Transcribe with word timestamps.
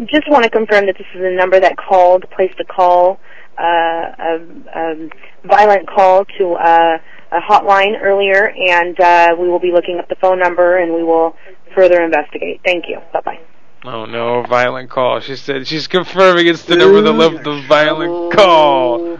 Just 0.00 0.28
want 0.28 0.44
to 0.44 0.50
confirm 0.50 0.86
that 0.86 0.96
this 0.96 1.06
is 1.14 1.20
a 1.22 1.30
number 1.30 1.60
that 1.60 1.76
called, 1.76 2.24
placed 2.34 2.58
a 2.60 2.64
call, 2.64 3.20
uh, 3.58 3.62
a, 3.62 4.40
a 4.74 5.08
violent 5.44 5.88
call 5.88 6.24
to 6.38 6.52
uh, 6.52 6.98
a 7.30 7.40
hotline 7.40 8.00
earlier, 8.02 8.48
and 8.50 8.98
uh, 9.00 9.36
we 9.38 9.48
will 9.48 9.60
be 9.60 9.70
looking 9.72 9.98
up 9.98 10.08
the 10.08 10.16
phone 10.16 10.38
number 10.38 10.78
and 10.78 10.94
we 10.94 11.02
will 11.02 11.36
further 11.74 12.02
investigate. 12.02 12.60
Thank 12.64 12.88
you. 12.88 13.00
Bye 13.12 13.20
bye. 13.24 13.40
Oh 13.84 14.04
no, 14.06 14.42
violent 14.44 14.90
call. 14.90 15.20
She 15.20 15.34
said 15.34 15.66
she's 15.66 15.88
confirming 15.88 16.46
it's 16.46 16.62
the 16.62 16.76
number 16.76 17.02
that 17.02 17.12
left 17.12 17.42
the 17.42 17.60
violent 17.68 18.32
call. 18.32 19.16